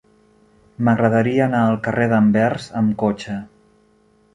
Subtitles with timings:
[0.87, 3.41] M'agradaria anar al carrer d'Anvers amb cotxe.